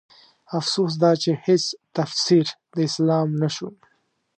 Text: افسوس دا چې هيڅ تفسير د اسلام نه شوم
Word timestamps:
افسوس 0.57 0.93
دا 1.03 1.11
چې 1.21 1.31
هيڅ 1.45 1.63
تفسير 1.97 2.45
د 2.73 2.75
اسلام 2.87 3.27
نه 3.41 3.49
شوم 3.55 3.75